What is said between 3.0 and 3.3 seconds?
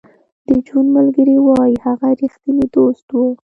و